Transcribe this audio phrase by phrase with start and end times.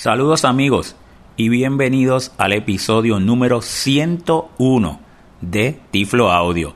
[0.00, 0.96] Saludos amigos
[1.36, 4.98] y bienvenidos al episodio número 101
[5.42, 6.72] de Tiflo Audio,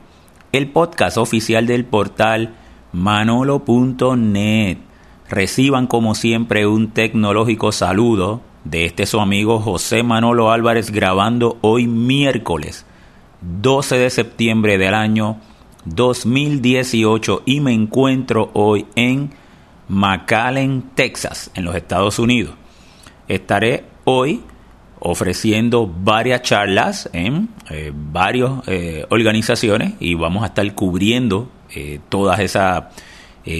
[0.51, 2.53] el podcast oficial del portal
[2.93, 4.77] manolo.net.
[5.27, 11.87] Reciban como siempre un tecnológico saludo de este su amigo José Manolo Álvarez grabando hoy
[11.87, 12.85] miércoles
[13.41, 15.37] 12 de septiembre del año
[15.85, 19.31] 2018 y me encuentro hoy en
[19.87, 22.53] McAllen, Texas, en los Estados Unidos
[23.27, 24.41] estaré hoy
[24.99, 32.39] ofreciendo varias charlas en eh, varias eh, organizaciones y vamos a estar cubriendo eh, todas
[32.39, 32.83] esas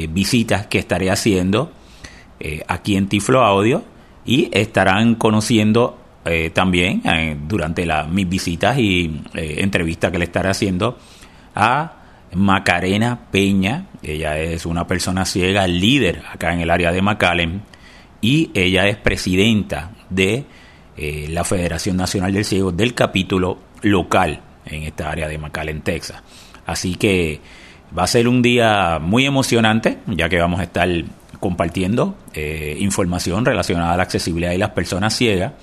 [0.10, 1.72] visitas que estaré haciendo
[2.68, 3.84] aquí en Tiflo Audio
[4.26, 6.00] y estarán conociendo
[6.56, 7.04] también
[7.48, 10.98] durante mis visitas y entrevistas que le estaré haciendo
[11.54, 11.98] a
[12.34, 13.86] Macarena Peña.
[14.02, 17.62] Ella es una persona ciega, líder acá en el área de McAllen
[18.26, 20.46] y ella es presidenta de
[20.98, 26.24] eh, la Federación Nacional del Ciego del capítulo local en esta área de McAllen, Texas.
[26.66, 27.40] Así que
[27.96, 30.90] va a ser un día muy emocionante, ya que vamos a estar
[31.40, 35.54] compartiendo eh, información relacionada a la accesibilidad de las personas ciegas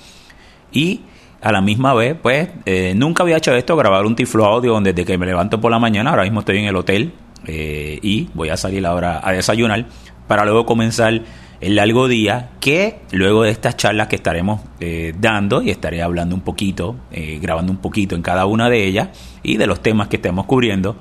[0.71, 1.01] y
[1.41, 5.05] a la misma vez, pues, eh, nunca había hecho esto, grabar un tiflo audio desde
[5.05, 7.13] que me levanto por la mañana, ahora mismo estoy en el hotel
[7.45, 9.85] y voy a salir ahora a desayunar
[10.29, 11.23] para luego comenzar
[11.63, 16.35] el largo día que luego de estas charlas que estaremos eh, dando y estaré hablando
[16.35, 19.11] un poquito, eh, grabando un poquito en cada una de ellas
[19.45, 20.97] y de los temas que estemos cubriendo,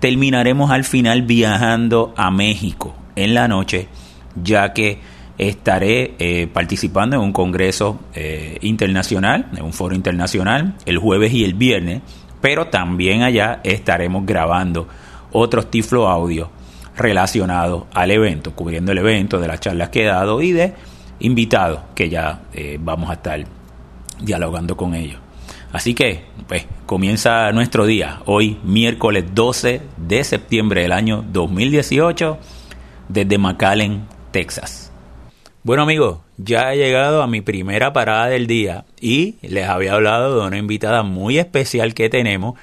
[0.00, 3.88] terminaremos al final viajando a México en la noche,
[4.42, 5.00] ya que
[5.36, 8.00] estaré eh, participando en un congreso
[8.62, 12.00] internacional, en un foro internacional, el jueves y el viernes,
[12.40, 14.88] pero también allá estaremos grabando
[15.30, 16.57] otros tiflo audio
[16.98, 20.74] relacionado al evento, cubriendo el evento, de las charlas que he dado y de
[21.20, 23.44] invitados que ya eh, vamos a estar
[24.20, 25.20] dialogando con ellos.
[25.72, 32.38] Así que, pues, comienza nuestro día, hoy miércoles 12 de septiembre del año 2018,
[33.08, 34.92] desde McAllen, Texas.
[35.62, 40.40] Bueno amigos, ya he llegado a mi primera parada del día y les había hablado
[40.40, 42.54] de una invitada muy especial que tenemos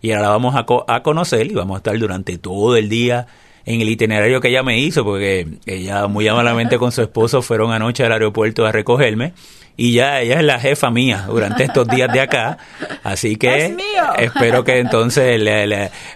[0.00, 3.26] y ahora la vamos a, a conocer y vamos a estar durante todo el día
[3.68, 7.70] en el itinerario que ella me hizo, porque ella muy amablemente con su esposo fueron
[7.70, 9.34] anoche al aeropuerto a recogerme
[9.76, 12.58] y ya ella es la jefa mía durante estos días de acá,
[13.04, 13.76] así que
[14.16, 15.40] espero que entonces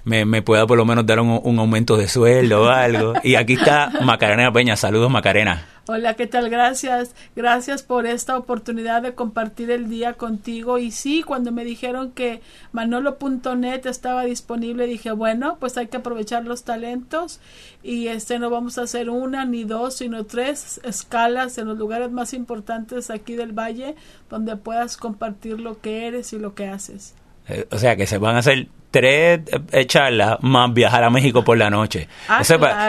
[0.04, 3.12] me, me, pueda por lo menos dar un, un aumento de sueldo o algo.
[3.22, 5.71] Y aquí está Macarena Peña, saludos Macarena.
[5.88, 6.48] Hola, ¿qué tal?
[6.48, 7.12] Gracias.
[7.34, 10.78] Gracias por esta oportunidad de compartir el día contigo.
[10.78, 16.44] Y sí, cuando me dijeron que manolo.net estaba disponible, dije, bueno, pues hay que aprovechar
[16.44, 17.40] los talentos
[17.82, 22.12] y este no vamos a hacer una ni dos, sino tres escalas en los lugares
[22.12, 23.96] más importantes aquí del valle
[24.30, 27.16] donde puedas compartir lo que eres y lo que haces.
[27.48, 29.40] Eh, o sea, que se van a hacer tres
[29.72, 32.06] eh, charlas más viajar a México por la noche.
[32.28, 32.42] Ah,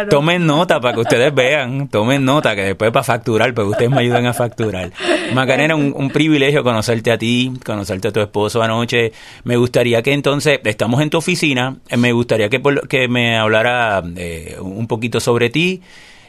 [0.09, 3.89] tomen nota para que ustedes vean, tomen nota que después para facturar, para que ustedes
[3.89, 4.91] me ayuden a facturar.
[5.33, 9.13] Macarena, un, un privilegio conocerte a ti, conocerte a tu esposo anoche.
[9.45, 14.57] Me gustaría que entonces, estamos en tu oficina, me gustaría que, que me hablara eh,
[14.59, 15.81] un poquito sobre ti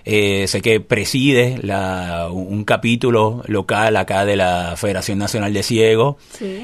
[0.04, 6.16] eh, sé que preside la, un capítulo local acá de la Federación Nacional de Ciegos.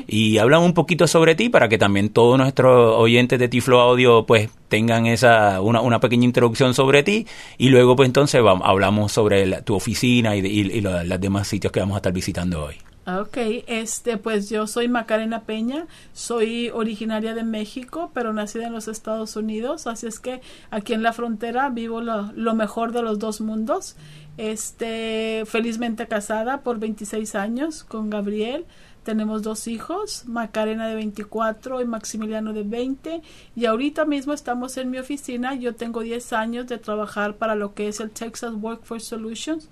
[0.06, 4.26] Y habla un poquito sobre ti para que también todos nuestros oyentes de Tiflo Audio
[4.26, 7.26] pues tengan esa una, una pequeña introducción sobre ti
[7.58, 11.80] y luego pues entonces vamos, hablamos sobre tu oficina y, y los demás sitios que
[11.80, 12.89] vamos a estar visitando hoy.
[13.06, 18.88] Ok, este, pues yo soy Macarena Peña, soy originaria de México, pero nacida en los
[18.88, 23.18] Estados Unidos, así es que aquí en la frontera vivo lo, lo mejor de los
[23.18, 23.96] dos mundos.
[24.36, 28.64] Este, felizmente casada por 26 años con Gabriel.
[29.02, 33.22] Tenemos dos hijos, Macarena de 24 y Maximiliano de 20.
[33.56, 35.54] Y ahorita mismo estamos en mi oficina.
[35.54, 39.68] Yo tengo 10 años de trabajar para lo que es el Texas Workforce Solutions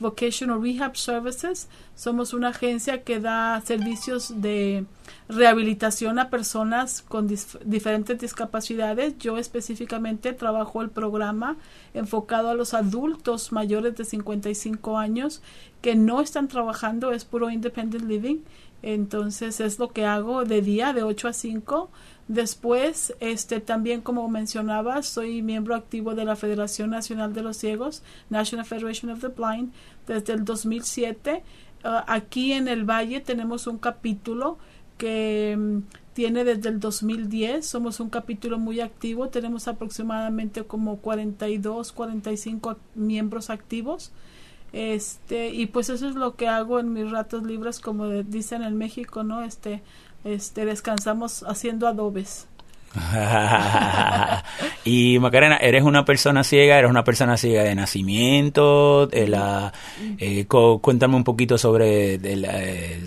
[0.00, 1.68] Vocational Rehab Services.
[1.94, 4.86] Somos una agencia que da servicios de
[5.28, 9.16] rehabilitación a personas con diferentes discapacidades.
[9.18, 11.56] Yo específicamente trabajo el programa
[11.94, 15.42] enfocado a los adultos mayores de 55 años
[15.82, 18.38] que no están trabajando, es puro independent living.
[18.82, 21.90] Entonces es lo que hago de día de 8 a 5
[22.30, 28.04] Después, este, también como mencionaba, soy miembro activo de la Federación Nacional de los Ciegos,
[28.28, 29.72] National Federation of the Blind,
[30.06, 31.42] desde el 2007.
[31.82, 34.58] Ah, aquí en el Valle tenemos un capítulo
[34.96, 35.78] que mm,
[36.12, 37.66] tiene desde el 2010.
[37.66, 39.28] Somos un capítulo muy activo.
[39.28, 44.12] Tenemos aproximadamente como 42, 45 miembros activos.
[44.72, 48.78] Este, y pues eso es lo que hago en mis ratos libres, como dicen en
[48.78, 49.42] México, ¿no?
[49.42, 49.82] Este,
[50.24, 52.46] este, descansamos haciendo adobes.
[54.84, 56.78] y Macarena, ¿eres una persona ciega?
[56.78, 59.06] ¿Eres una persona ciega de nacimiento?
[59.06, 59.72] De la,
[60.18, 63.00] eh, cuéntame un poquito sobre de la, eh,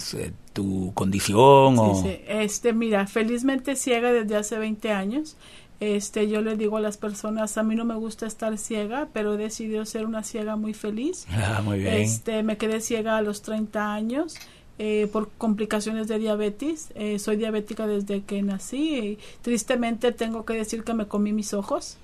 [0.54, 1.77] tu condición.
[1.77, 2.01] o...
[2.01, 2.18] sí.
[2.27, 5.36] Este, mira, felizmente ciega desde hace 20 años.
[5.80, 9.33] Este, yo le digo a las personas, a mí no me gusta estar ciega, pero
[9.33, 11.27] he decidido ser una ciega muy feliz.
[11.33, 11.95] Ah, muy bien.
[11.95, 14.36] Este, me quedé ciega a los 30 años.
[14.80, 16.92] Eh, por complicaciones de diabetes.
[16.96, 21.54] Eh, soy diabética desde que nací y tristemente tengo que decir que me comí mis
[21.54, 21.98] ojos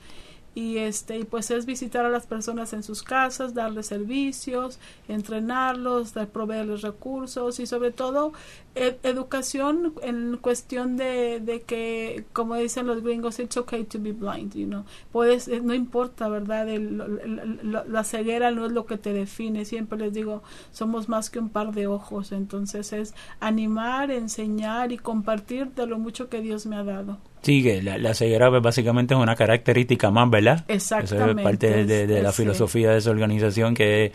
[0.55, 6.13] y este y pues es visitar a las personas en sus casas darles servicios entrenarlos
[6.13, 8.33] dar proveerles recursos y sobre todo
[8.75, 14.53] educación en cuestión de, de, que como dicen los gringos it's okay to be blind
[14.53, 14.85] you know.
[15.11, 19.65] Puedes eh, no importa verdad la ceguera no es lo que te define.
[19.65, 22.31] Siempre les digo somos más que un par de ojos.
[22.31, 27.63] Entonces es animar enseñar y compartir de lo mucho que Dios me ha dado Sí,
[27.63, 30.65] que la, ceguera pues, básicamente es una característica más, ¿verdad?
[30.67, 31.15] Exactamente.
[31.15, 34.11] Eso es parte de, la filosofía de esa organización que es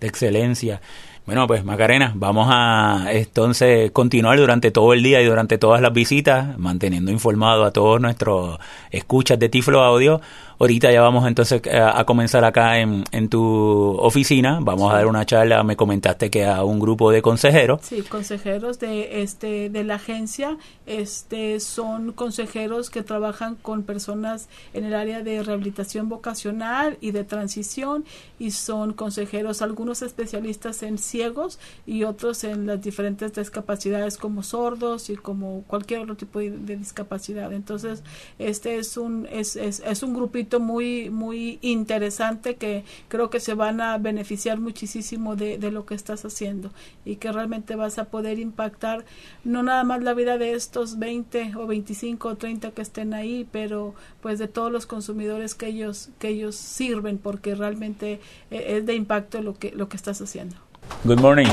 [0.00, 0.80] de excelencia.
[1.24, 5.92] Bueno, pues Macarena, vamos a entonces continuar durante todo el día y durante todas las
[5.92, 8.58] visitas, manteniendo informado a todos nuestros
[8.92, 10.20] escuchas de Tiflo Audio
[10.58, 14.58] Ahorita ya vamos entonces eh, a, comenzar acá en, en, tu oficina.
[14.62, 15.62] Vamos a dar una charla.
[15.64, 17.80] Me comentaste que a un grupo de consejeros.
[17.82, 20.56] Sí, consejeros de este de la agencia.
[20.86, 27.24] Este son consejeros que trabajan con personas en el área de rehabilitación vocacional y de
[27.24, 28.06] transición
[28.38, 35.10] y son consejeros algunos especialistas en ciegos y otros en las diferentes discapacidades como sordos
[35.10, 37.52] y como cualquier otro tipo de, discapacidad.
[37.52, 38.02] Entonces,
[38.38, 43.54] este es un es, es, es un grupito muy, muy interesante que creo que se
[43.54, 46.70] van a beneficiar muchísimo de, lo que estás haciendo
[47.04, 49.04] y que realmente vas a poder impactar
[49.44, 53.46] no nada más la vida de estos 20 o 25 o 30 que estén ahí,
[53.50, 58.20] pero pues de todos los consumidores que ellos, que ellos sirven porque realmente
[58.50, 60.56] eh, es de impacto lo que, lo que estás haciendo.
[61.04, 61.48] Good morning.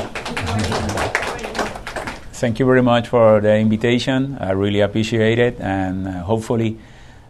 [2.34, 4.38] Thank you very much for the invitation.
[4.40, 6.78] I really appreciate it and uh, hopefully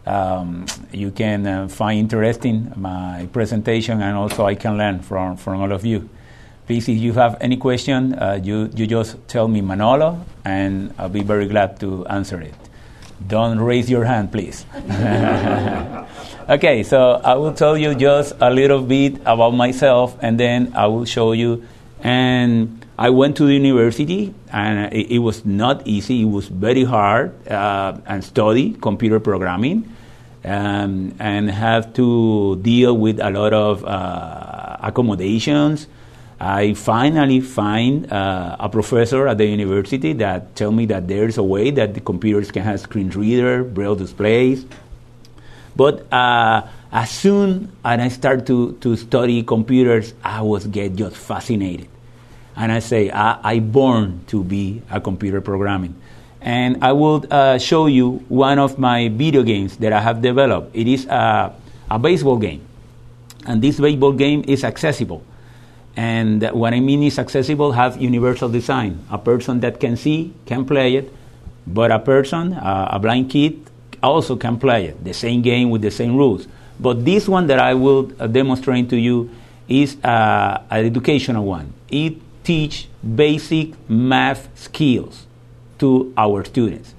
[0.06, 5.60] um, you can uh, find interesting my presentation, and also I can learn from, from
[5.60, 6.08] all of you.
[6.66, 11.08] Please, if you have any question, uh, you, you just tell me Manolo, and I'll
[11.08, 12.54] be very glad to answer it.
[13.26, 14.66] Don't raise your hand, please.
[16.48, 20.86] okay, so I will tell you just a little bit about myself, and then I
[20.86, 21.66] will show you.
[22.00, 26.22] And I went to the university, and it, it was not easy.
[26.22, 29.93] It was very hard uh, and study computer programming
[30.44, 35.86] um, and have to deal with a lot of uh, accommodations.
[36.38, 41.42] I finally find uh, a professor at the university that tell me that there's a
[41.42, 44.66] way that the computers can have screen reader, braille displays.
[45.76, 51.16] But uh, as soon as I start to, to study computers, I was get just
[51.16, 51.88] fascinated.
[52.56, 55.96] And I say, I, I born to be a computer programming
[56.44, 60.76] and I will uh, show you one of my video games that I have developed.
[60.76, 61.54] It is a,
[61.90, 62.60] a, baseball game,
[63.46, 65.24] and this baseball game is accessible.
[65.96, 69.00] And what I mean is accessible, have universal design.
[69.10, 71.10] A person that can see can play it,
[71.66, 73.58] but a person, uh, a blind kid,
[74.02, 75.02] also can play it.
[75.02, 76.46] The same game with the same rules.
[76.78, 79.30] But this one that I will uh, demonstrate to you
[79.66, 81.72] is uh, an educational one.
[81.88, 85.24] It teach basic math skills
[85.78, 86.94] to our students.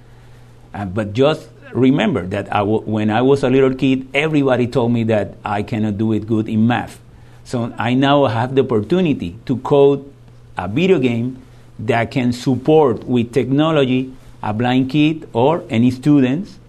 [0.73, 4.91] Uh, but just remember that I w- when I was a little kid, everybody told
[4.91, 6.99] me that I cannot do it good in math.
[7.43, 10.11] So I now have the opportunity to code
[10.57, 11.41] a video game
[11.79, 14.13] that can support with technology
[14.45, 16.59] a blind kid or any students.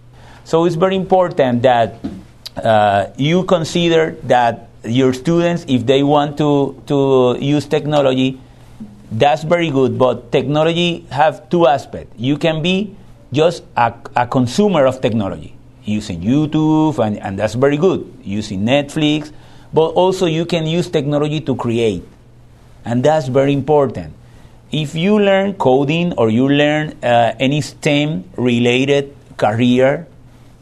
[0.43, 1.95] So it's very important that
[2.57, 8.41] uh, you consider that your students, if they want to, to use technology,
[9.11, 12.13] that's very good, but technology have two aspects.
[12.17, 12.95] You can be
[13.31, 19.31] just a, a consumer of technology, using YouTube, and, and that's very good, using Netflix,
[19.73, 22.03] but also you can use technology to create,
[22.85, 24.13] and that's very important.
[24.71, 30.07] If you learn coding or you learn uh, any STEM related career,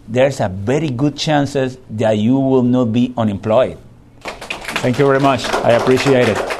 [0.07, 3.79] there's a very good chances that you will not be unemployed.
[4.21, 5.45] Thank you very much.
[5.49, 6.54] I appreciate it.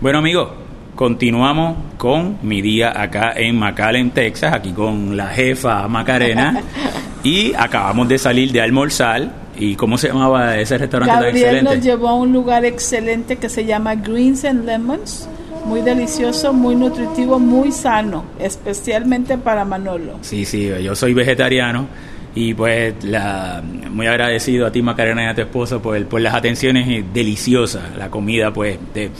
[0.00, 0.50] Bueno amigos,
[0.94, 6.62] continuamos con mi día acá en McAllen, Texas, aquí con la jefa Macarena.
[7.24, 11.74] y acabamos de salir de almorzar ¿Y cómo se llamaba ese restaurante tan Gabriel excelente?
[11.74, 15.28] nos llevó a un lugar excelente que se llama Greens and Lemons.
[15.66, 20.18] Muy delicioso, muy nutritivo, muy sano, especialmente para Manolo.
[20.20, 21.88] Sí, sí, yo soy vegetariano
[22.36, 26.34] y pues la, muy agradecido a ti Macarena y a tu esposo por, por las
[26.34, 29.10] atenciones y deliciosa la comida pues de-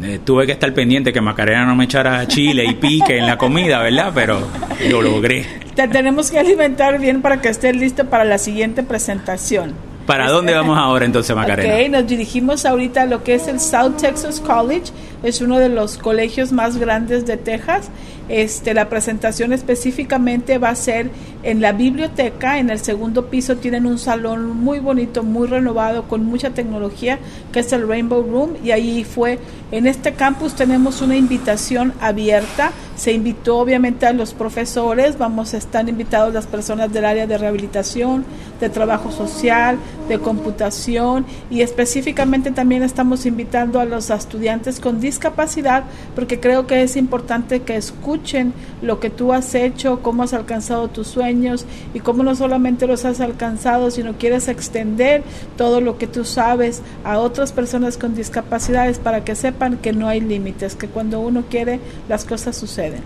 [0.00, 3.38] de- tuve que estar pendiente que Macarena no me echara chile y pique en la
[3.38, 4.12] comida, ¿verdad?
[4.14, 4.40] Pero
[4.88, 5.44] lo logré.
[5.74, 9.72] Te tenemos que alimentar bien para que estés listo para la siguiente presentación.
[10.06, 11.74] ¿Para dónde vamos ahora entonces Macarena?
[11.82, 14.92] Ok, nos dirigimos ahorita a lo que es el South Texas College,
[15.24, 17.88] es uno de los colegios más grandes de Texas.
[18.28, 21.10] Este, la presentación específicamente va a ser
[21.42, 23.56] en la biblioteca, en el segundo piso.
[23.56, 27.18] Tienen un salón muy bonito, muy renovado, con mucha tecnología,
[27.52, 29.38] que es el Rainbow Room, y ahí fue,
[29.72, 35.56] en este campus tenemos una invitación abierta, se invitó obviamente a los profesores, vamos a
[35.56, 38.24] estar invitados las personas del área de rehabilitación,
[38.60, 39.76] de trabajo social,
[40.08, 45.84] de computación y específicamente también estamos invitando a los estudiantes con discapacidad
[46.14, 50.88] porque creo que es importante que escuchen lo que tú has hecho, cómo has alcanzado
[50.88, 55.22] tus sueños y cómo no solamente los has alcanzado, sino quieres extender
[55.56, 60.08] todo lo que tú sabes a otras personas con discapacidades para que sepan que no
[60.08, 63.00] hay límites, que cuando uno quiere las cosas suceden.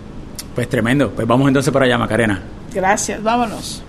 [0.55, 2.41] Pues tremendo, pues vamos entonces para allá Macarena.
[2.73, 3.83] Gracias, vámonos.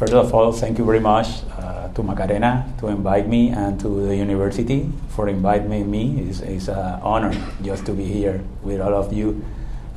[0.00, 1.28] First of all, thank you very much
[1.58, 6.24] uh, to Macarena to invite me and to the university for inviting me.
[6.26, 9.44] It's, it's an honor just to be here with all of you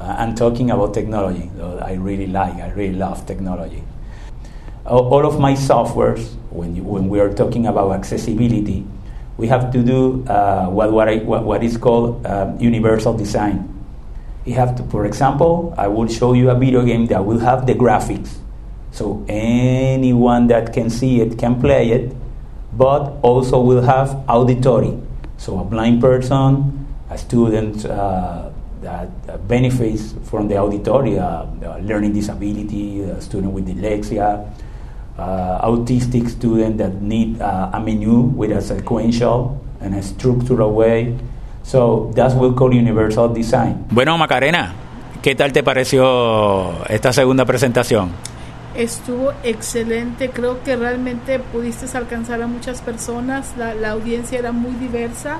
[0.01, 1.49] uh, and talking about technology.
[1.81, 2.55] I really like.
[2.55, 3.81] I really love technology.
[4.85, 8.85] All, all of my softwares, when you, when we are talking about accessibility,
[9.37, 13.69] we have to do uh, what, what, I, what, what is called um, universal design.
[14.43, 17.65] You have to, for example, I will show you a video game that will have
[17.65, 18.39] the graphics.
[18.93, 22.13] So anyone that can see it can play it,
[22.77, 24.93] but also will have auditory.
[25.37, 28.49] So a blind person, a student uh,
[28.81, 31.45] that benefits from the auditory, uh,
[31.81, 34.45] learning disability, a student with dyslexia,
[35.17, 41.17] uh, autistic student that need uh, a menu with a sequential and a structural way.
[41.63, 43.85] So that's what we call universal design.
[43.89, 44.73] Bueno, Macarena,
[45.23, 48.32] ¿qué tal te pareció esta segunda presentación?
[48.75, 54.71] Estuvo excelente, creo que realmente pudiste alcanzar a muchas personas, la, la audiencia era muy
[54.73, 55.37] diversa,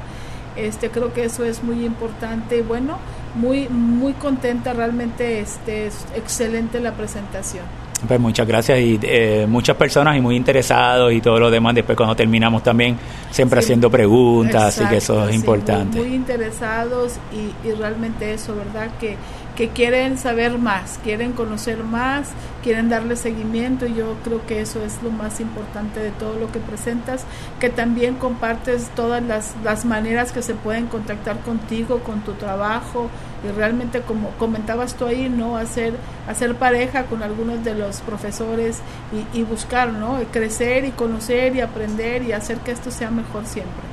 [0.55, 2.99] este creo que eso es muy importante, bueno,
[3.33, 7.63] muy muy contenta realmente, este es excelente la presentación.
[8.07, 11.73] Pues muchas gracias y eh, muchas personas y muy interesados y todo lo demás.
[11.73, 12.97] Después cuando terminamos también
[13.31, 13.67] siempre Sí.
[13.67, 15.97] haciendo preguntas, así que eso Exacto, es sí, importante.
[15.99, 18.89] Muy, muy interesados y, y realmente eso, ¿verdad?
[18.99, 19.15] Que,
[19.55, 22.29] que quieren saber más, quieren conocer más,
[22.63, 26.51] quieren darle seguimiento y yo creo que eso es lo más importante de todo lo
[26.51, 27.25] que presentas,
[27.59, 33.09] que también compartes todas las, las maneras que se pueden contactar contigo, con tu trabajo
[33.47, 35.57] y realmente como comentabas tú ahí, ¿no?
[35.57, 35.93] Hacer,
[36.27, 38.79] hacer pareja con algunos de los profesores
[39.11, 40.17] y, y buscar, ¿no?
[40.31, 43.92] Crecer y conocer y aprender y hacer que esto sea mejor siempre.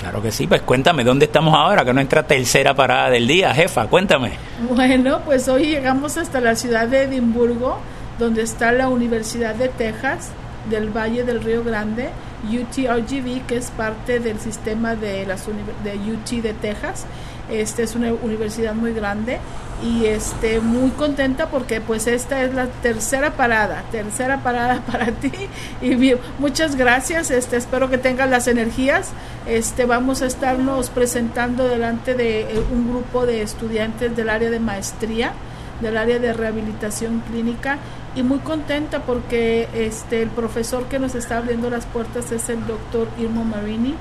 [0.00, 1.84] Claro que sí, pues cuéntame, ¿dónde estamos ahora?
[1.84, 4.32] Que es nuestra tercera parada del día, jefa, cuéntame.
[4.74, 7.78] Bueno, pues hoy llegamos hasta la ciudad de Edimburgo,
[8.18, 10.30] donde está la Universidad de Texas
[10.70, 12.08] del Valle del Río Grande,
[12.44, 17.04] UTRGV, que es parte del sistema de las de UT de Texas.
[17.50, 19.38] Este es una universidad muy grande
[19.82, 25.32] y este muy contenta porque pues esta es la tercera parada, tercera parada para ti
[25.80, 27.30] y muchas gracias.
[27.30, 29.10] Este espero que tengas las energías.
[29.46, 34.60] Este vamos a estarnos presentando delante de eh, un grupo de estudiantes del área de
[34.60, 35.32] maestría
[35.80, 37.78] del área de rehabilitación clínica
[38.14, 42.66] y muy contenta porque este el profesor que nos está abriendo las puertas es el
[42.66, 43.94] doctor Irmo Marini.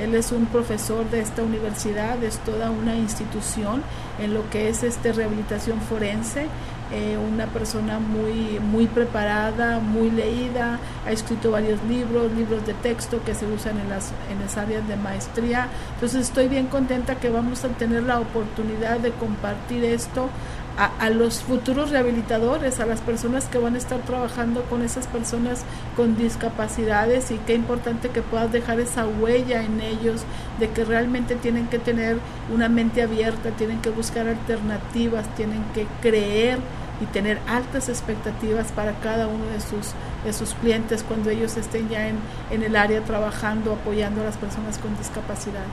[0.00, 3.82] Él es un profesor de esta universidad, es toda una institución
[4.20, 6.46] en lo que es este rehabilitación forense,
[6.92, 13.20] eh, una persona muy muy preparada, muy leída, ha escrito varios libros, libros de texto
[13.24, 15.68] que se usan en las en las áreas de maestría.
[15.94, 20.28] Entonces estoy bien contenta que vamos a tener la oportunidad de compartir esto
[20.76, 25.06] a, a, los futuros rehabilitadores, a las personas que van a estar trabajando con esas
[25.06, 25.64] personas
[25.96, 30.22] con discapacidades y qué importante que puedas dejar esa huella en ellos
[30.60, 32.18] de que realmente tienen que tener
[32.52, 36.58] una mente abierta, tienen que buscar alternativas, tienen que creer
[37.00, 39.92] y tener altas expectativas para cada uno de sus,
[40.24, 42.16] de sus clientes cuando ellos estén ya en,
[42.50, 45.64] en el área trabajando, apoyando a las personas con discapacidad.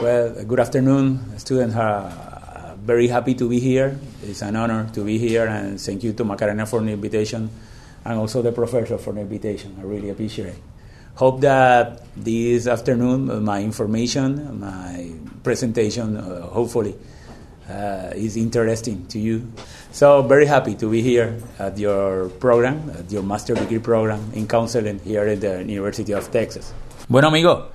[0.00, 1.74] Well, good afternoon, students.
[1.74, 2.37] Uh,
[2.88, 4.00] very happy to be here.
[4.24, 7.50] It's an honor to be here, and thank you to Macarena for the invitation,
[8.02, 9.76] and also the professor for the invitation.
[9.78, 10.62] I really appreciate it.
[11.16, 15.12] Hope that this afternoon my information, my
[15.44, 16.94] presentation, uh, hopefully,
[17.68, 19.52] uh, is interesting to you.
[19.92, 24.48] So very happy to be here at your program, at your master degree program in
[24.48, 26.72] counseling here at the University of Texas.
[27.06, 27.68] Bueno, amigo,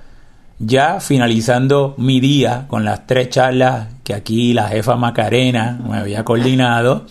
[0.58, 6.24] ya finalizando mi día con las tres charlas que aquí la jefa Macarena me había
[6.24, 7.06] coordinado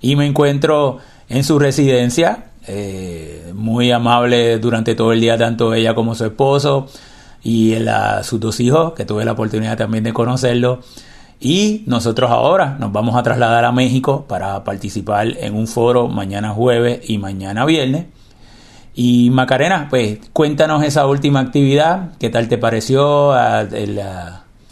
[0.00, 5.94] y me encuentro en su residencia, eh, muy amable durante todo el día, tanto ella
[5.94, 6.86] como su esposo
[7.42, 7.74] y
[8.22, 10.80] sus dos hijos, que tuve la oportunidad también de conocerlo.
[11.40, 16.50] Y nosotros ahora nos vamos a trasladar a México para participar en un foro mañana
[16.50, 18.06] jueves y mañana viernes.
[18.94, 23.32] Y Macarena, pues cuéntanos esa última actividad, ¿qué tal te pareció?
[23.32, 23.66] Ah,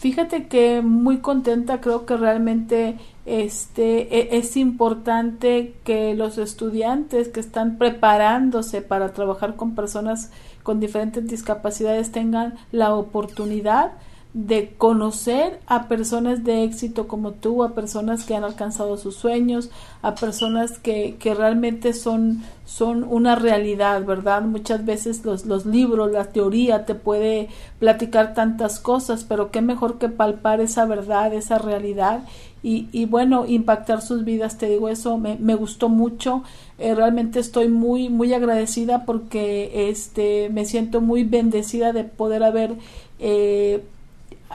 [0.05, 7.41] Fíjate que muy contenta, creo que realmente este e, es importante que los estudiantes que
[7.41, 10.31] están preparándose para trabajar con personas
[10.63, 13.93] con diferentes discapacidades tengan la oportunidad
[14.35, 19.71] de conocer a personas de éxito como tú, a personas que han alcanzado sus sueños,
[20.03, 24.43] a personas que, que realmente son, son una realidad, ¿verdad?
[24.43, 27.49] Muchas veces los, los libros, la teoría te puede
[27.79, 32.25] platicar tantas cosas, pero qué mejor que palpar esa verdad, esa realidad
[32.65, 36.43] y, y bueno, impactar sus vidas, te digo eso, me, me gustó mucho,
[36.79, 42.75] eh, realmente estoy muy, muy agradecida porque este, me siento muy bendecida de poder haber
[43.21, 43.85] eh,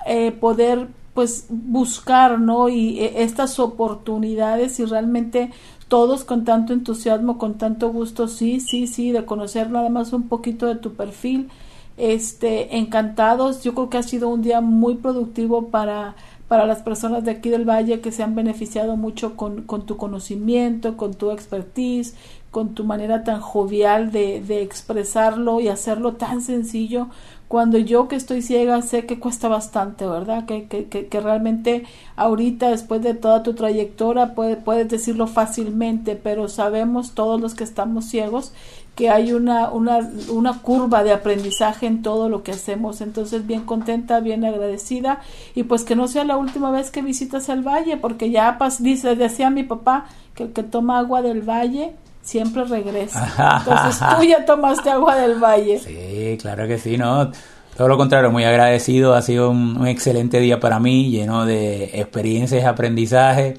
[0.05, 5.51] eh, poder pues buscar no y eh, estas oportunidades y realmente
[5.87, 10.27] todos con tanto entusiasmo con tanto gusto sí sí sí de conocer nada más un
[10.27, 11.49] poquito de tu perfil.
[11.97, 13.61] Este encantados.
[13.61, 16.15] Yo creo que ha sido un día muy productivo para
[16.47, 19.97] para las personas de aquí del valle que se han beneficiado mucho con, con tu
[19.97, 22.15] conocimiento, con tu expertise,
[22.49, 27.09] con tu manera tan jovial de, de expresarlo y hacerlo tan sencillo
[27.49, 30.45] cuando yo que estoy ciega sé que cuesta bastante, ¿verdad?
[30.45, 31.83] Que, que, que, realmente
[32.15, 37.63] ahorita, después de toda tu trayectoria, puede, puedes decirlo fácilmente, pero sabemos todos los que
[37.63, 38.53] estamos ciegos
[38.93, 43.01] que hay una, una, una curva de aprendizaje en todo lo que hacemos.
[43.01, 45.21] Entonces, bien contenta, bien agradecida
[45.55, 49.15] y pues que no sea la última vez que visitas el valle, porque ya dice,
[49.15, 51.95] decía mi papá que el que toma agua del valle
[52.29, 53.63] siempre regresa.
[53.65, 55.79] Entonces tú ya tomaste agua del valle.
[55.79, 57.31] Sí, claro que sí, ¿no?
[57.75, 59.15] Todo lo contrario, muy agradecido.
[59.15, 63.57] Ha sido un, excelente día para mí, lleno de experiencias, aprendizaje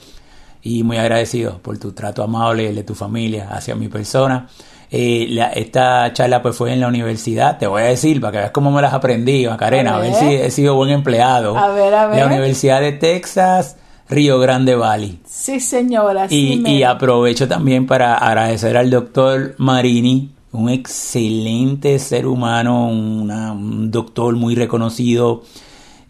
[0.63, 4.47] y muy agradecido por tu trato amable de tu familia hacia mi persona.
[4.93, 8.51] Eh, esta charla pues fue en la universidad, te voy a decir para que veas
[8.51, 11.57] cómo me las aprendí, Macarena, a ver, si he sido buen empleado.
[11.57, 12.19] A ver, a ver.
[12.19, 13.77] La Universidad de Texas,
[14.11, 15.21] Río Grande Valley.
[15.25, 16.27] Sí, señora.
[16.29, 24.57] y, aprovecho también para agradecer al doctor Marini, un excelente ser humano, un doctor muy
[24.57, 25.45] reconocido,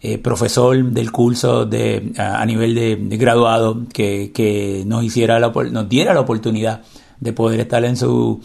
[0.01, 6.21] eh, profesor del curso de, a, nivel de, graduado, que, nos, hiciera nos diera la
[6.21, 6.81] oportunidad
[7.19, 8.41] de poder estar en su,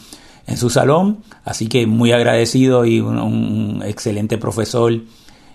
[0.47, 1.23] en su salón.
[1.47, 4.92] Así que muy agradecido y un, excelente profesor.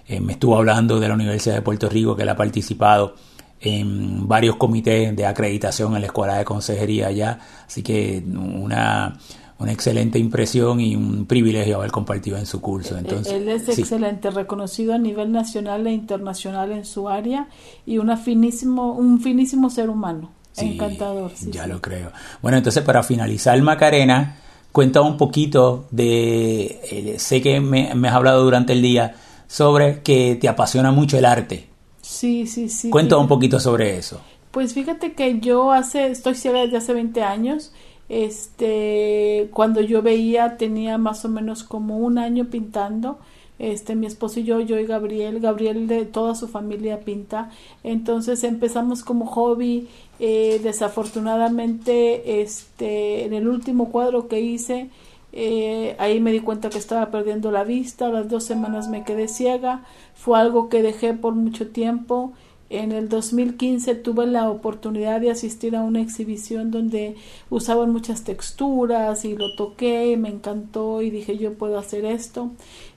[0.08, 3.14] Eh, me estuvo hablando de la Universidad de Puerto Rico, que él ha participado
[3.62, 7.40] en varios comités de acreditación en la Escuela de Consejería allá.
[7.68, 9.18] Así que una,
[9.60, 12.98] una excelente impresión y un privilegio haber compartido en su curso.
[12.98, 17.48] Entonces, Él es excelente, reconocido a nivel nacional e internacional en su área
[17.86, 20.32] y una finísimo, un finísimo ser humano.
[20.58, 21.32] Encantador.
[21.50, 22.12] ya lo creo.
[22.42, 24.38] Bueno, entonces para finalizar, Macarena,
[24.74, 29.16] cuenta un poquito de, eh, sé que me, me has hablado durante el día
[29.48, 31.71] sobre que te apasiona mucho el arte.
[32.12, 32.90] Sí, sí, sí.
[32.90, 34.20] Cuenta un poquito sobre eso.
[34.52, 37.72] Pues fíjate que yo hace, estoy ciega desde hace 20 años.
[38.10, 43.18] Este, cuando yo veía tenía más o menos como un año pintando.
[43.60, 47.50] Este, mi esposo y yo, yo y Gabriel, Gabriel de toda su familia pinta.
[47.82, 49.88] Entonces empezamos como hobby.
[50.20, 54.90] Eh, desafortunadamente, este, en el último cuadro que hice,
[55.34, 59.28] eh, ahí me di cuenta que estaba perdiendo la vista, las dos semanas me quedé
[59.28, 62.34] ciega, fue algo que dejé por mucho tiempo.
[62.70, 67.16] En el 2015 tuve la oportunidad de asistir a una exhibición donde
[67.50, 72.52] usaban muchas texturas y lo toqué, y me encantó y dije yo puedo hacer esto.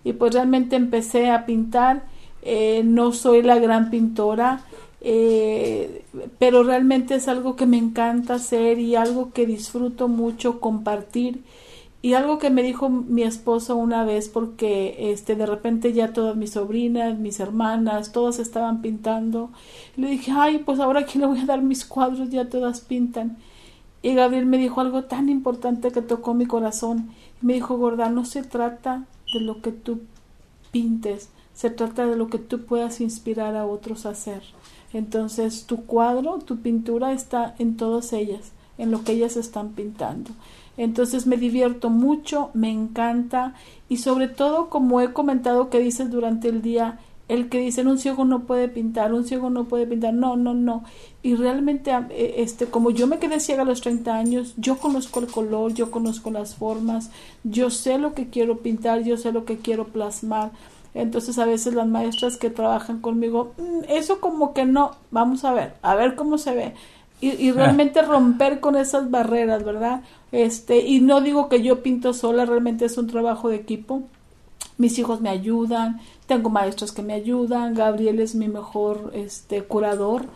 [0.04, 2.04] Y pues realmente empecé a pintar.
[2.42, 4.64] Eh, no soy la gran pintora,
[5.00, 6.04] eh,
[6.38, 11.42] pero realmente es algo que me encanta hacer y algo que disfruto mucho compartir
[12.04, 16.36] Y algo que me dijo mi esposo una vez, porque este de repente ya todas
[16.36, 19.48] mis sobrinas, mis hermanas, todas estaban pintando.
[19.96, 23.38] le dije, ay, pues ahora aquí le voy a dar mis cuadros, ya todas pintan.
[24.02, 27.08] Y Gabriel me dijo algo tan importante que tocó mi corazón.
[27.40, 30.02] Me dijo, Gorda, no se trata de lo que tú
[30.72, 34.42] pintes, se trata de lo que tú puedas inspirar a otros a hacer.
[34.92, 40.32] Entonces tu cuadro, tu pintura está en todas ellas, en lo que ellas están pintando.
[40.76, 43.54] Entonces me divierto mucho, me encanta
[43.88, 47.98] y sobre todo como he comentado que dices durante el día, el que dicen un
[47.98, 50.84] ciego no puede pintar, un ciego no puede pintar, no, no, no.
[51.22, 55.20] Y realmente, eh, este, como yo me quedé ciega a los 30 años, yo conozco
[55.20, 57.10] el color, yo conozco las formas,
[57.42, 60.50] yo sé lo que quiero pintar, yo sé lo que quiero plasmar.
[60.92, 65.52] Entonces a veces las maestras que trabajan conmigo, mm, eso como que no, vamos a
[65.52, 66.74] ver, a ver cómo se ve
[67.32, 70.02] y, realmente romper con esas barreras, ¿verdad?
[70.32, 74.02] Este, y no digo que yo pinto sola, realmente es un trabajo de equipo.
[74.76, 80.26] Mis hijos me ayudan, tengo maestros que me ayudan, Gabriel es mi mejor este curador,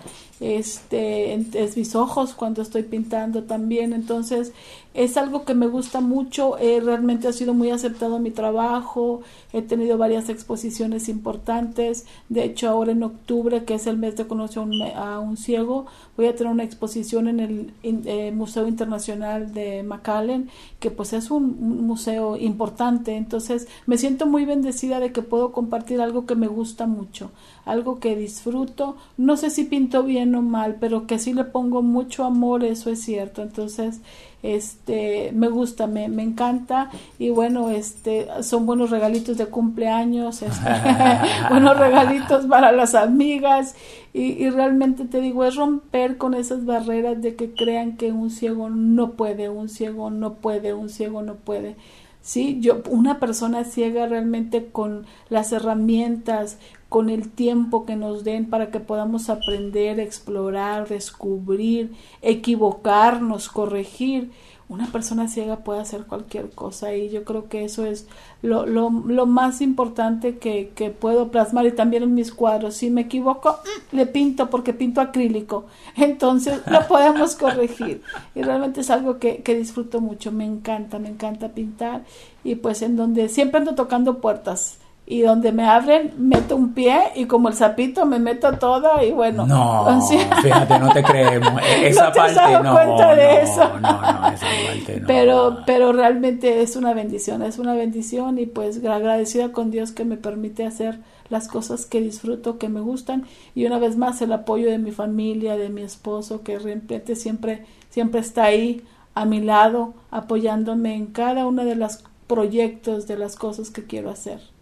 [0.40, 4.53] este es mis ojos cuando estoy pintando también, entonces
[4.94, 9.20] es algo que me gusta mucho, eh, realmente ha sido muy aceptado mi trabajo,
[9.53, 14.27] he tenido varias exposiciones importantes, de hecho ahora en octubre, que es el mes de
[14.27, 14.64] conocer
[14.96, 20.51] a un ciego, voy a tener una exposición en el eh, Museo Internacional de McAllen,
[20.81, 25.78] que pues es un museo importante, entonces me siento muy bendecida de que puedo compartir
[26.01, 27.31] algo que me gusta mucho,
[27.64, 28.97] algo que disfruto.
[29.17, 32.91] No sé si pinto bien o mal, pero que sí le pongo mucho amor, eso
[32.91, 33.43] es cierto.
[33.43, 34.01] Entonces,
[34.43, 40.71] este, me gusta, me, me encanta y bueno, este, son buenos regalitos de cumpleaños, este,
[41.51, 43.75] buenos regalitos para las amigas
[44.12, 48.31] y, y realmente te digo, es romper con esas barreras de que crean que un
[48.31, 51.77] ciego no puede, un ciego no puede, un ciego no puede.
[52.23, 52.59] ¿Sí?
[52.61, 58.71] Yo, una persona ciega realmente con las herramientas, con el tiempo que nos den para
[58.71, 64.31] que podamos aprender, explorar, descubrir, equivocarnos, corregir,
[64.69, 68.07] una persona ciega puede hacer cualquier cosa y yo creo que eso es
[68.43, 72.75] lo, lo, lo más importante que, que, puedo plasmar y también en mis cuadros.
[72.75, 75.65] Si me equivoco, mm, le pinto porque pinto acrílico.
[75.97, 78.03] Entonces lo podemos corregir.
[78.35, 80.33] Y realmente es algo que, que disfruto mucho.
[80.33, 82.05] Me encanta, me encanta pintar.
[82.45, 84.79] Y pues en donde siempre ando tocando puertas
[85.11, 89.11] y donde me abren meto un pie y como el sapito me meto toda y
[89.11, 90.03] bueno no
[90.42, 91.62] fíjate no te creemos.
[91.66, 93.79] E-, esa parte no, cuenta de eso.
[93.81, 95.07] no, no, esa parte no.
[95.07, 100.05] Pero pero realmente es una bendición es una bendición y pues agradecida con Dios que
[100.05, 100.99] me permite hacer
[101.31, 103.27] las cosas que disfruto que me gustan.
[103.55, 107.64] Y una vez más el apoyo de mi familia de mi esposo que realmente siempre
[107.88, 113.37] siempre está ahí a mi lado apoyándome en cada uno de los proyectos de las
[113.37, 114.58] cosas que quiero hacer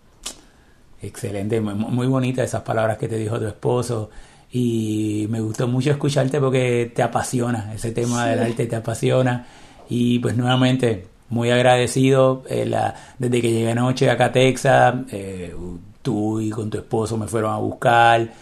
[1.02, 4.10] Excelente, muy bonita esas palabras que te dijo tu esposo.
[4.52, 9.46] Y me gustó mucho escucharte porque te apasiona, ese tema del arte te apasiona.
[9.88, 12.70] Y pues nuevamente muy agradecido eh,
[13.18, 15.54] desde que llegué anoche acá a Texas, eh,
[16.02, 18.32] tú y con tu esposo me fueron a buscar,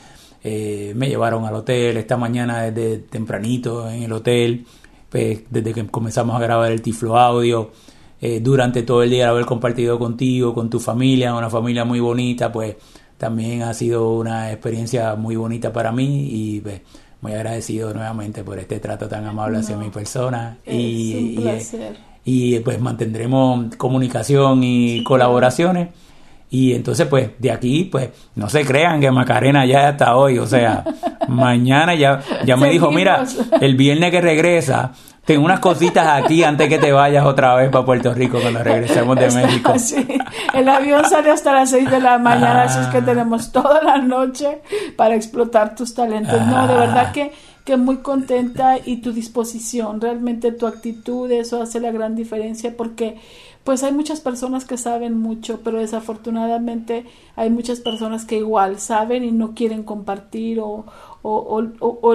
[0.43, 4.67] eh, me llevaron al hotel esta mañana desde tempranito en el hotel,
[5.09, 7.71] pues desde que comenzamos a grabar el Tiflo Audio
[8.27, 12.51] eh, durante todo el día haber compartido contigo, con tu familia, una familia muy bonita,
[12.51, 12.75] pues
[13.19, 16.81] también ha sido una experiencia muy bonita para mí y pues,
[17.21, 20.57] muy agradecido nuevamente por este trato tan amable hacia mi persona.
[20.67, 21.39] y,
[22.25, 25.89] y, pues mantendremos comunicación y colaboraciones.
[26.49, 30.39] Y entonces, pues, de aquí, pues, no se crean que Macarena ya está hoy.
[30.39, 30.83] O sea,
[31.29, 33.27] mañana ya, ya me dijo, mira,
[33.61, 34.93] el viernes que regresa,
[35.25, 39.17] tengo unas cositas aquí antes que te vayas otra vez para Puerto Rico cuando regresemos
[39.17, 39.79] de México.
[39.79, 40.07] Sí,
[40.53, 43.05] el avión sale hasta las 6 de la mañana, así es que ah.
[43.05, 44.61] tenemos toda la noche
[44.97, 46.41] para explotar tus talentos.
[46.47, 47.33] No, de verdad que,
[47.65, 53.17] que muy contenta y tu disposición, realmente tu actitud, eso hace la gran diferencia porque
[53.65, 59.25] pues hay muchas personas que saben mucho, pero desafortunadamente hay muchas personas que igual saben
[59.25, 60.85] y no quieren compartir o,
[61.27, 62.15] o, o,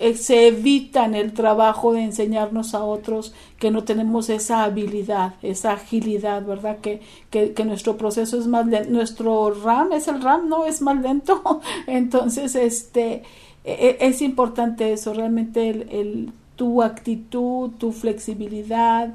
[0.00, 5.74] eh, se evitan el trabajo de enseñarnos a otros que no tenemos esa habilidad, esa
[5.74, 6.78] agilidad, ¿verdad?
[6.78, 10.82] Que, que, que nuestro proceso es más lento, nuestro RAM es el RAM, no es
[10.82, 11.60] más lento.
[11.86, 13.22] Entonces, este,
[13.62, 19.14] e, e, es importante eso, realmente el, tu actitud, tu flexibilidad,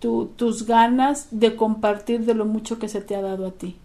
[0.00, 3.76] tu, tus ganas de compartir de lo mucho que se te ha dado a ti.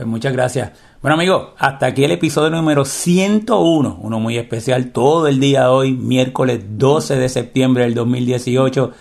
[0.00, 0.72] Pues muchas gracias.
[1.02, 5.66] Bueno amigos, hasta aquí el episodio número 101, uno muy especial todo el día de
[5.66, 8.92] hoy, miércoles 12 de septiembre del 2018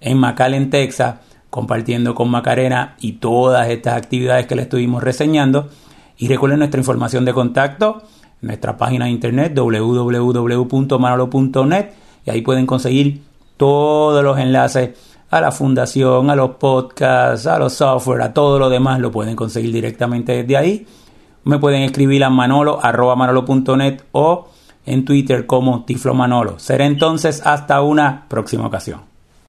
[0.00, 1.20] en McAllen, Texas.
[1.50, 5.68] compartiendo con Macarena y todas estas actividades que le estuvimos reseñando.
[6.18, 8.02] Y recuerden nuestra información de contacto,
[8.40, 11.90] nuestra página de internet www.manolo.net
[12.26, 13.22] y ahí pueden conseguir
[13.56, 14.98] todos los enlaces
[15.30, 19.36] a la fundación, a los podcasts, a los software, a todo lo demás, lo pueden
[19.36, 20.86] conseguir directamente desde ahí.
[21.44, 24.48] Me pueden escribir a manolo, arroba manolo.net o
[24.84, 26.58] en Twitter como Tiflo Manolo.
[26.58, 29.09] Será entonces hasta una próxima ocasión.